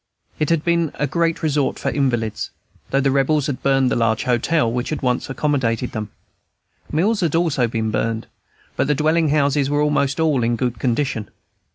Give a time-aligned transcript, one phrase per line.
[0.39, 2.49] It had been a great resort for invalids,
[2.89, 6.09] though the Rebels had burned the large hotel which once accommodated them.
[6.91, 8.25] Mills had also been burned;
[8.75, 11.29] but the dwelling houses were almost all in good condition.